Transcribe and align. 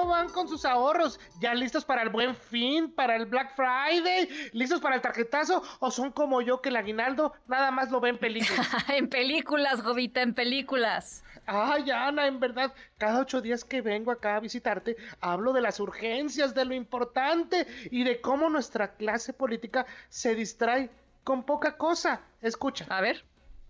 ¿Cómo 0.00 0.12
van 0.12 0.30
con 0.30 0.48
sus 0.48 0.64
ahorros? 0.64 1.20
¿Ya 1.40 1.52
listos 1.52 1.84
para 1.84 2.00
el 2.00 2.08
buen 2.08 2.34
fin, 2.34 2.90
para 2.90 3.16
el 3.16 3.26
Black 3.26 3.54
Friday? 3.54 4.30
¿Listos 4.54 4.80
para 4.80 4.94
el 4.94 5.02
tarjetazo? 5.02 5.62
¿O 5.78 5.90
son 5.90 6.10
como 6.10 6.40
yo 6.40 6.62
que 6.62 6.70
el 6.70 6.76
aguinaldo 6.76 7.34
nada 7.46 7.70
más 7.70 7.90
lo 7.90 8.00
ve 8.00 8.08
en 8.08 8.16
películas? 8.16 8.66
en 8.88 9.10
películas, 9.10 9.82
Jovita, 9.82 10.22
en 10.22 10.32
películas. 10.32 11.22
Ay, 11.44 11.90
Ana, 11.90 12.26
en 12.26 12.40
verdad, 12.40 12.72
cada 12.96 13.20
ocho 13.20 13.42
días 13.42 13.62
que 13.62 13.82
vengo 13.82 14.10
acá 14.10 14.36
a 14.36 14.40
visitarte, 14.40 14.96
hablo 15.20 15.52
de 15.52 15.60
las 15.60 15.80
urgencias, 15.80 16.54
de 16.54 16.64
lo 16.64 16.72
importante 16.72 17.66
y 17.90 18.02
de 18.02 18.22
cómo 18.22 18.48
nuestra 18.48 18.94
clase 18.94 19.34
política 19.34 19.84
se 20.08 20.34
distrae 20.34 20.88
con 21.24 21.42
poca 21.42 21.76
cosa. 21.76 22.22
Escucha. 22.40 22.86
A 22.88 23.02
ver. 23.02 23.22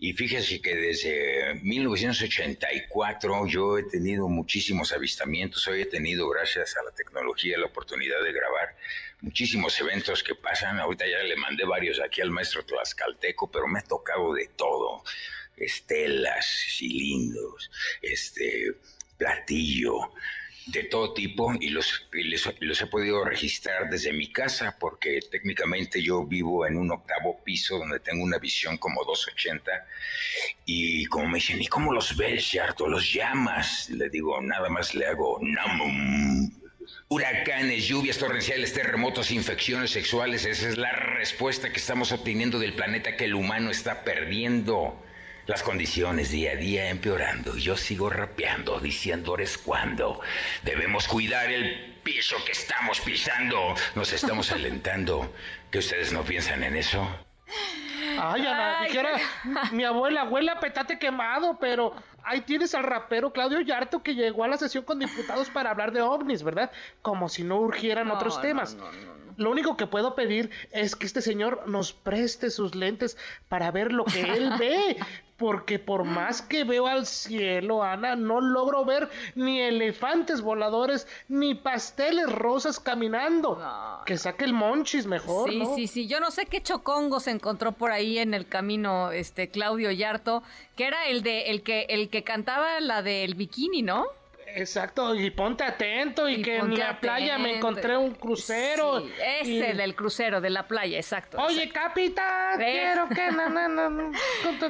Y 0.03 0.15
fíjese 0.15 0.63
que 0.63 0.75
desde 0.75 1.61
1984 1.63 3.47
yo 3.47 3.77
he 3.77 3.83
tenido 3.83 4.29
muchísimos 4.29 4.93
avistamientos, 4.93 5.69
hoy 5.69 5.83
he 5.83 5.87
tenido, 5.87 6.27
gracias 6.31 6.75
a 6.79 6.83
la 6.83 6.91
tecnología, 6.93 7.59
la 7.59 7.67
oportunidad 7.67 8.23
de 8.25 8.33
grabar 8.33 8.77
muchísimos 9.21 9.79
eventos 9.79 10.23
que 10.23 10.35
pasan. 10.35 10.81
Ahorita 10.81 11.07
ya 11.07 11.23
le 11.23 11.37
mandé 11.37 11.67
varios 11.67 12.01
aquí 12.01 12.23
al 12.23 12.31
maestro 12.31 12.65
Tlaxcalteco, 12.65 13.51
pero 13.51 13.69
me 13.69 13.81
ha 13.81 13.83
tocado 13.83 14.33
de 14.33 14.49
todo. 14.57 15.05
Estelas, 15.55 16.47
cilindros, 16.79 17.71
este, 18.01 18.73
platillo, 19.19 20.15
de 20.67 20.85
todo 20.85 21.13
tipo 21.15 21.53
y 21.59 21.71
los, 21.71 22.07
los, 22.61 22.81
he 22.81 22.87
podido 22.87 23.25
registrar 23.25 23.89
desde 23.91 24.13
mi 24.13 24.31
casa 24.31 24.77
porque 24.79 25.21
técnicamente 25.31 26.03
yo 26.03 26.25
vivo 26.25 26.67
en 26.67 26.77
un 26.77 26.91
octavo 26.91 27.43
piso 27.43 27.79
donde 27.79 28.01
tengo 28.01 28.23
una 28.23 28.39
visión 28.39 28.77
como 28.77 29.05
280 29.05 29.71
y 30.67 31.07
como 31.07 31.29
me 31.29 31.35
dicen, 31.37 31.61
¿y 31.61 31.67
cómo 31.67 31.93
los 31.93 32.17
ves, 32.17 32.53
Yarto? 32.53 32.87
¿Los 32.87 33.13
llamas? 33.13 33.91
Le 33.91 34.09
digo, 34.11 34.41
nada 34.41 34.69
más 34.69 34.95
le 34.95 35.07
hago 35.07 35.39
namum. 35.43 36.51
Huracanes, 37.09 37.87
lluvias 37.87 38.19
torrenciales, 38.19 38.73
terremotos, 38.73 39.31
infecciones 39.31 39.91
sexuales, 39.91 40.45
esa 40.45 40.69
es 40.69 40.79
la 40.79 40.93
respuesta 40.93 41.73
que 41.73 41.79
estamos 41.79 42.13
obteniendo 42.13 42.59
del 42.59 42.75
planeta 42.75 43.17
que 43.17 43.25
el 43.25 43.35
humano 43.35 43.71
está 43.71 44.05
perdiendo 44.05 45.01
las 45.47 45.63
condiciones 45.63 46.31
día 46.31 46.53
a 46.53 46.57
día 46.57 46.91
empeorando. 46.91 47.57
Yo 47.57 47.77
sigo 47.77 48.11
rapeando, 48.11 48.81
diciendo 48.81 49.35
eres 49.35 49.59
cuando. 49.59 50.21
Debemos 50.63 51.09
cuidar 51.09 51.51
el 51.51 51.97
piso 52.03 52.37
que 52.45 52.53
estamos 52.53 53.01
pisando. 53.01 53.75
Nos 53.95 54.13
estamos 54.13 54.51
alentando. 54.53 55.35
¿Que 55.71 55.79
ustedes 55.79 56.13
no 56.13 56.23
piensan 56.25 56.63
en 56.63 56.77
eso? 56.77 57.07
Ay, 58.19 58.47
Ana, 58.47 58.83
dijera 58.83 59.11
mi 59.73 59.85
abuela, 59.85 60.23
abuela, 60.23 60.61
petate 60.61 60.99
quemado, 60.99 61.59
pero 61.59 61.95
ahí 62.23 62.41
tienes 62.43 62.75
al 62.75 62.83
rapero 62.83 63.33
Claudio 63.33 63.61
Yarto 63.61 64.03
que 64.03 64.15
llegó 64.15 64.45
a 64.45 64.49
la 64.49 64.59
sesión 64.59 64.85
con 64.85 64.99
diputados 64.99 65.49
para 65.51 65.71
hablar 65.71 65.93
de 65.93 66.03
ovnis, 66.03 66.43
¿verdad? 66.43 66.71
Como 67.03 67.29
si 67.29 67.45
no 67.45 67.57
urgieran 67.57 68.11
otros 68.11 68.41
temas. 68.41 68.77
Lo 69.37 69.51
único 69.51 69.77
que 69.77 69.87
puedo 69.87 70.15
pedir 70.15 70.51
es 70.73 70.97
que 70.97 71.07
este 71.07 71.23
señor 71.23 71.69
nos 71.69 71.93
preste 71.93 72.51
sus 72.51 72.75
lentes 72.75 73.17
para 73.49 73.71
ver 73.71 73.93
lo 73.93 74.05
que 74.05 74.21
él 74.23 74.51
ve, 74.59 74.97
porque 75.37 75.79
por 75.79 76.05
más 76.05 76.43
que 76.43 76.65
veo 76.65 76.87
al 76.87 77.07
cielo, 77.07 77.83
Ana, 77.83 78.15
no 78.15 78.41
logro 78.41 78.85
ver 78.85 79.09
ni 79.35 79.61
elefantes 79.61 80.43
voladores 80.43 81.07
ni 81.29 81.55
pasteles 81.55 82.31
rosas 82.31 82.79
caminando. 82.79 83.59
Que 84.05 84.19
saque 84.19 84.45
el 84.45 84.53
monchis 84.53 85.07
mejor. 85.07 85.49
Sí, 85.49 85.63
sí, 85.75 85.87
sí. 85.87 86.07
Yo 86.09 86.21
no 86.21 86.31
sé 86.31 86.45
qué 86.47 86.63
chocongo 86.63 87.21
se 87.21 87.31
encontró 87.31 87.73
por 87.73 87.91
ahí 87.91 88.19
en 88.19 88.35
el 88.35 88.47
camino, 88.47 89.13
este 89.13 89.49
Claudio 89.49 89.91
Yarto, 89.91 90.43
que 90.77 90.87
era 90.87 91.07
el 91.07 91.23
de 91.23 91.51
el 91.51 91.63
que 91.63 91.87
el 91.89 92.11
que 92.11 92.23
cantaba 92.23 92.79
la 92.81 93.03
del 93.03 93.35
bikini, 93.35 93.81
¿no? 93.83 94.07
Exacto, 94.55 95.15
y 95.15 95.31
ponte 95.31 95.65
atento 95.65 96.29
y, 96.29 96.43
que 96.43 96.59
en 96.59 96.79
la 96.79 97.01
playa 97.01 97.39
me 97.39 97.57
encontré 97.57 97.97
un 97.97 98.15
crucero. 98.15 99.01
Sí, 99.43 99.59
ese 99.61 99.75
del 99.75 99.95
crucero, 99.95 100.41
de 100.41 100.51
la 100.51 100.67
playa, 100.67 100.97
exacto. 100.99 101.39
Oye, 101.41 101.69
capitán, 101.71 102.59
quiero 102.59 103.09
que 103.09 103.31
no, 103.31 103.49
no, 103.49 103.69
no, 103.69 104.13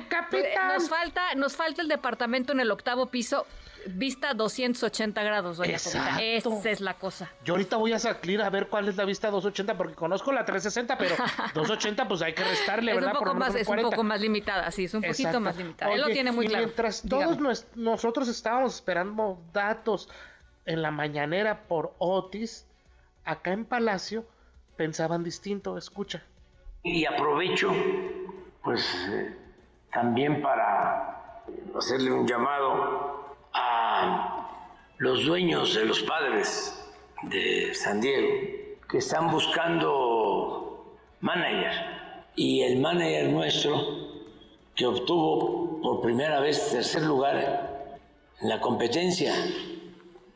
capitán. 0.09 0.75
Nos 0.75 0.89
falta, 0.89 1.35
nos 1.35 1.57
falta 1.57 1.83
el 1.83 1.89
departamento 1.89 2.53
en 2.53 2.61
el 2.61 2.71
octavo 2.71 3.07
piso 3.07 3.47
vista 3.87 4.35
280 4.35 5.23
grados, 5.23 5.57
doña 5.57 5.77
Esa 5.77 6.21
es 6.21 6.81
la 6.81 6.95
cosa. 6.95 7.31
Yo 7.45 7.55
ahorita 7.55 7.77
voy 7.77 7.93
a 7.93 7.99
salir 7.99 8.43
a 8.43 8.51
ver 8.51 8.69
cuál 8.69 8.89
es 8.89 8.97
la 8.97 9.05
vista 9.05 9.31
280 9.31 9.77
porque 9.77 9.95
conozco 9.95 10.33
la 10.33 10.45
360, 10.45 10.99
pero 10.99 11.17
280 11.55 12.09
pues 12.09 12.23
hay 12.23 12.35
que 12.35 12.45
restarle, 12.45 12.95
¿verdad? 12.95 13.13
Un 13.13 13.19
poco 13.19 13.35
más, 13.35 13.55
es 13.55 13.69
un 13.69 13.81
poco 13.81 14.03
más 14.03 14.21
limitada, 14.21 14.71
sí, 14.71 14.85
es 14.85 14.95
un 14.95 15.03
poquito 15.03 15.41
más 15.41 15.57
limitada. 15.57 15.93
Él 15.93 16.01
lo 16.01 16.09
tiene 16.09 16.33
muy 16.33 16.47
claro. 16.47 16.65
Mientras 16.65 17.03
todos 17.03 17.39
nosotros 17.75 18.29
estábamos 18.29 18.75
esperando 18.75 19.43
datos 19.53 20.09
en 20.67 20.83
la 20.83 20.91
mañanera 20.91 21.63
por 21.69 21.95
Otis, 21.99 22.67
acá 23.25 23.53
en 23.53 23.65
Palacio 23.65 24.27
pensaban 24.77 25.25
distinto, 25.25 25.77
escucha. 25.77 26.23
Y 26.83 27.05
aprovecho 27.05 27.73
pues 28.63 28.87
eh, 29.11 29.37
también 29.93 30.43
para 30.43 31.43
hacerle 31.77 32.13
un 32.13 32.27
llamado 32.27 33.30
a 33.53 34.49
los 34.99 35.25
dueños 35.25 35.75
de 35.75 35.85
los 35.85 36.03
padres 36.03 36.77
de 37.23 37.75
San 37.75 38.01
Diego 38.01 38.29
que 38.89 38.99
están 38.99 39.31
buscando 39.31 40.97
manager. 41.21 41.73
Y 42.37 42.63
el 42.63 42.79
manager 42.79 43.29
nuestro 43.29 44.11
que 44.75 44.87
obtuvo 44.87 45.81
por 45.83 46.01
primera 46.01 46.41
vez 46.41 46.71
tercer 46.71 47.03
lugar 47.03 47.97
en 48.41 48.49
la 48.49 48.61
competencia 48.61 49.35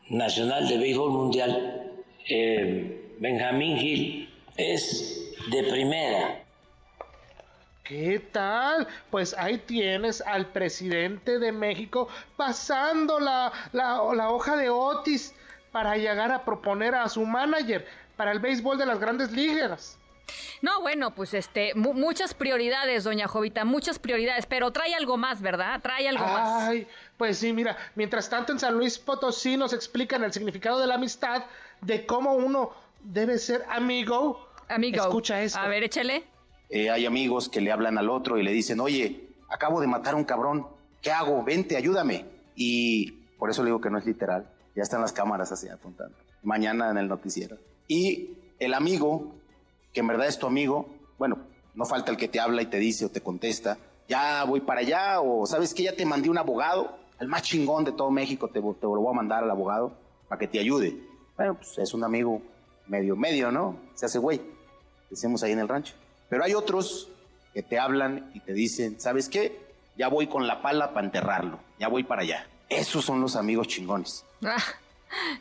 nacional 0.09 0.67
de 0.67 0.77
béisbol 0.77 1.11
mundial, 1.11 1.91
eh, 2.29 3.15
Benjamín 3.19 3.77
Gil, 3.77 4.29
es 4.57 5.33
de 5.49 5.63
primera 5.63 6.44
¿Qué 7.85 8.19
tal? 8.31 8.87
Pues 9.11 9.35
ahí 9.37 9.59
tienes 9.59 10.19
al 10.21 10.47
presidente 10.47 11.37
de 11.37 11.51
México 11.51 12.07
pasando 12.35 13.19
la, 13.19 13.53
la, 13.73 14.01
hoja 14.31 14.57
de 14.57 14.71
Otis 14.71 15.35
para 15.71 15.95
llegar 15.95 16.31
a 16.31 16.43
proponer 16.43 16.95
a 16.95 17.07
su 17.07 17.23
manager 17.27 17.87
para 18.17 18.31
el 18.31 18.39
béisbol 18.39 18.79
de 18.79 18.87
las 18.87 18.99
grandes 18.99 19.31
ligas. 19.31 19.99
No, 20.63 20.81
bueno, 20.81 21.13
pues 21.13 21.35
este, 21.35 21.75
muchas 21.75 22.33
prioridades, 22.33 23.03
doña 23.03 23.27
Jovita, 23.27 23.65
muchas 23.65 23.99
prioridades, 23.99 24.47
pero 24.47 24.71
trae 24.71 24.95
algo 24.95 25.17
más, 25.17 25.43
¿verdad? 25.43 25.79
Trae 25.83 26.09
algo 26.09 26.25
más. 26.25 26.63
Ay, 26.67 26.87
pues 27.17 27.37
sí, 27.37 27.53
mira, 27.53 27.77
mientras 27.93 28.27
tanto 28.31 28.51
en 28.51 28.57
San 28.57 28.73
Luis 28.73 28.97
Potosí 28.97 29.57
nos 29.57 29.73
explican 29.73 30.23
el 30.23 30.33
significado 30.33 30.79
de 30.79 30.87
la 30.87 30.95
amistad, 30.95 31.43
de 31.81 32.07
cómo 32.07 32.33
uno 32.33 32.73
debe 33.01 33.37
ser 33.37 33.63
amigo. 33.69 34.49
Amigo. 34.69 35.03
Escucha 35.03 35.43
esto. 35.43 35.59
A 35.59 35.67
ver, 35.67 35.83
échale. 35.83 36.34
Eh, 36.69 36.89
hay 36.89 37.05
amigos 37.05 37.49
que 37.49 37.61
le 37.61 37.71
hablan 37.71 37.97
al 37.97 38.09
otro 38.09 38.37
y 38.37 38.43
le 38.43 38.51
dicen, 38.51 38.79
oye, 38.79 39.29
acabo 39.49 39.81
de 39.81 39.87
matar 39.87 40.13
a 40.13 40.17
un 40.17 40.23
cabrón, 40.23 40.67
¿qué 41.01 41.11
hago? 41.11 41.43
Vente, 41.43 41.77
ayúdame. 41.77 42.25
Y 42.55 43.11
por 43.37 43.49
eso 43.49 43.63
le 43.63 43.67
digo 43.67 43.81
que 43.81 43.89
no 43.89 43.97
es 43.97 44.05
literal, 44.05 44.49
ya 44.75 44.83
están 44.83 45.01
las 45.01 45.13
cámaras 45.13 45.51
así 45.51 45.67
apuntando. 45.67 46.15
Mañana 46.43 46.89
en 46.91 46.97
el 46.97 47.07
noticiero. 47.07 47.57
Y 47.87 48.37
el 48.59 48.73
amigo, 48.73 49.35
que 49.93 49.99
en 49.99 50.07
verdad 50.07 50.27
es 50.27 50.39
tu 50.39 50.47
amigo, 50.47 50.87
bueno, 51.17 51.39
no 51.75 51.85
falta 51.85 52.11
el 52.11 52.17
que 52.17 52.27
te 52.27 52.39
habla 52.39 52.61
y 52.61 52.67
te 52.67 52.77
dice 52.77 53.05
o 53.05 53.09
te 53.09 53.21
contesta, 53.21 53.77
ya 54.07 54.43
voy 54.43 54.61
para 54.61 54.81
allá, 54.81 55.19
o 55.21 55.45
sabes 55.45 55.73
que 55.73 55.83
ya 55.83 55.95
te 55.95 56.05
mandé 56.05 56.29
un 56.29 56.37
abogado, 56.37 56.97
el 57.19 57.27
más 57.27 57.43
chingón 57.43 57.83
de 57.85 57.91
todo 57.91 58.11
México, 58.11 58.47
te, 58.47 58.59
te 58.59 58.61
lo 58.61 59.01
voy 59.01 59.11
a 59.11 59.15
mandar 59.15 59.43
al 59.43 59.51
abogado 59.51 59.97
para 60.27 60.39
que 60.39 60.47
te 60.47 60.59
ayude. 60.59 60.97
Bueno, 61.35 61.55
pues 61.55 61.77
es 61.77 61.93
un 61.93 62.03
amigo 62.03 62.41
medio, 62.87 63.15
medio, 63.15 63.51
¿no? 63.51 63.77
Se 63.93 64.05
hace 64.05 64.19
güey, 64.19 64.41
decimos 65.09 65.43
ahí 65.43 65.51
en 65.51 65.59
el 65.59 65.67
rancho. 65.67 65.95
Pero 66.35 66.43
hay 66.43 66.53
otros 66.53 67.07
que 67.53 67.63
te 67.63 67.79
hablan 67.79 68.29
y 68.33 68.41
te 68.41 68.51
dicen, 68.51 68.99
¿sabes 68.99 69.29
qué? 69.29 69.57
Ya 69.95 70.09
voy 70.09 70.27
con 70.27 70.47
la 70.47 70.61
pala 70.61 70.93
para 70.93 71.05
enterrarlo, 71.05 71.59
ya 71.79 71.87
voy 71.87 72.03
para 72.03 72.23
allá. 72.23 72.45
Esos 72.67 73.05
son 73.05 73.21
los 73.21 73.37
amigos 73.37 73.69
chingones. 73.69 74.25
Ah, 74.43 74.61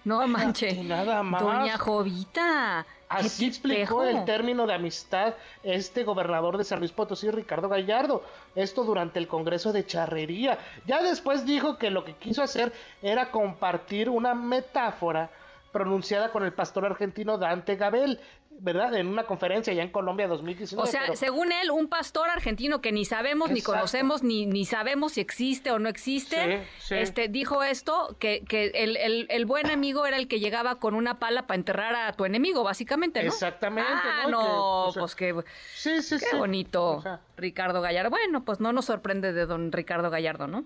no 0.05 0.25
manche. 0.29 0.85
Nada 0.85 1.25
más. 1.25 1.43
Doña 1.43 1.79
Jovita. 1.79 2.87
Así 3.09 3.47
explicó 3.47 4.05
el 4.05 4.25
término 4.25 4.69
de 4.69 4.75
amistad 4.75 5.35
este 5.65 6.05
gobernador 6.05 6.59
de 6.59 6.63
San 6.63 6.79
Luis 6.79 6.93
Potosí, 6.93 7.29
Ricardo 7.29 7.69
Gallardo. 7.69 8.23
Esto 8.55 8.85
durante 8.85 9.19
el 9.19 9.27
Congreso 9.27 9.73
de 9.73 9.85
Charrería. 9.85 10.61
Ya 10.87 11.03
después 11.03 11.45
dijo 11.45 11.77
que 11.77 11.91
lo 11.91 12.05
que 12.05 12.15
quiso 12.15 12.41
hacer 12.41 12.73
era 13.03 13.33
compartir 13.33 14.09
una 14.09 14.33
metáfora 14.33 15.29
pronunciada 15.75 16.31
con 16.31 16.45
el 16.45 16.53
pastor 16.53 16.87
argentino 16.87 17.37
Dante 17.37 17.75
Gabel, 17.75 18.21
¿verdad? 18.61 18.95
En 18.95 19.09
una 19.09 19.25
conferencia 19.25 19.73
allá 19.73 19.83
en 19.83 19.91
Colombia 19.91 20.29
2019. 20.29 20.89
O 20.89 20.91
sea, 20.91 21.15
según 21.17 21.53
él, 21.53 21.71
un 21.71 21.89
pastor 21.89 22.29
argentino 22.31 22.81
que 22.81 22.93
ni 22.93 23.05
sabemos, 23.05 23.51
ni 23.51 23.63
conocemos, 23.63 24.23
ni, 24.23 24.47
ni 24.47 24.65
sabemos 24.65 25.13
si 25.13 25.21
existe 25.21 25.71
o 25.71 25.79
no 25.79 25.89
existe, 25.89 26.67
este 26.91 27.29
dijo 27.29 27.63
esto, 27.63 28.17
que, 28.19 28.45
que 28.45 28.67
el, 28.75 28.97
el, 28.97 29.27
el, 29.31 29.47
buen 29.47 29.71
amigo 29.71 30.07
era 30.07 30.17
el 30.17 30.29
que 30.29 30.41
llegaba 30.41 30.77
con 30.77 30.95
una 30.95 31.19
pala 31.19 31.47
para 31.47 31.57
enterrar 31.57 31.95
a 31.95 32.13
tu 32.13 32.25
enemigo, 32.25 32.63
básicamente, 32.63 33.23
¿no? 33.23 33.29
Exactamente. 33.29 33.91
Ah, 33.93 34.27
no, 34.31 34.91
pues 34.95 35.15
qué, 35.15 35.35
sí, 35.75 36.03
sí, 36.03 36.17
qué 36.19 36.37
bonito, 36.37 37.03
Ricardo 37.37 37.81
Gallardo. 37.81 38.11
Bueno, 38.11 38.45
pues 38.45 38.61
no 38.61 38.73
nos 38.73 38.87
sorprende 38.87 39.33
de 39.33 39.47
don 39.47 39.73
Ricardo 39.73 40.11
Gallardo, 40.11 40.47
¿no? 40.47 40.65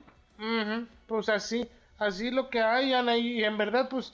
Pues 1.06 1.28
así, 1.28 1.68
así 1.98 2.30
lo 2.30 2.50
que 2.50 2.60
hay, 2.60 2.92
Ana, 2.92 3.16
y 3.16 3.42
en 3.42 3.56
verdad, 3.58 3.88
pues 3.88 4.12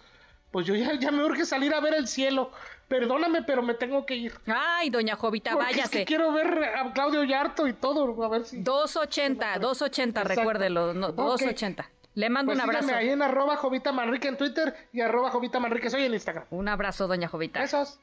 pues 0.55 0.69
yo 0.69 0.77
ya, 0.77 0.95
ya, 0.95 1.11
me 1.11 1.25
urge 1.25 1.45
salir 1.45 1.75
a 1.75 1.81
ver 1.81 1.95
el 1.95 2.07
cielo. 2.07 2.53
Perdóname, 2.99 3.43
pero 3.43 3.61
me 3.61 3.75
tengo 3.75 4.07
que 4.07 4.15
ir. 4.15 4.35
Ay, 4.47 4.89
doña 4.89 5.17
Jovita, 5.17 5.57
váyase. 5.57 5.83
Es 5.83 5.91
que 5.91 6.05
quiero 6.05 6.33
ver 6.33 6.63
a 6.63 6.93
Claudio 6.93 7.25
Yarto 7.25 7.67
y 7.67 7.73
todo, 7.73 8.23
a 8.23 8.29
ver 8.29 8.45
si... 8.45 8.63
280, 8.63 9.59
280, 9.59 10.23
recuérdelo, 10.23 10.95
280. 10.95 11.91
Le 12.15 12.31
mando 12.31 12.53
pues 12.53 12.63
un 12.63 12.71
abrazo. 12.71 12.95
ahí 12.95 13.09
en 13.11 13.21
arroba 13.21 13.57
Jovita 13.57 13.91
Manrique 13.91 14.29
en 14.29 14.37
Twitter 14.37 14.73
y 14.93 15.01
arroba 15.01 15.31
Jovita 15.31 15.59
Manrique 15.59 15.91
soy 15.91 16.05
en 16.05 16.15
Instagram. 16.15 16.45
Un 16.51 16.69
abrazo, 16.69 17.09
doña 17.09 17.27
Jovita. 17.27 17.59
Besos. 17.61 17.99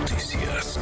Noticias. 0.00 0.78